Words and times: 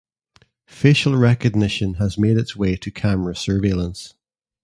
Facial 0.65 1.15
recognition 1.15 1.93
has 2.01 2.17
made 2.17 2.35
its 2.35 2.55
way 2.55 2.75
to 2.75 2.89
camera 2.89 3.35
surveillance. 3.35 4.15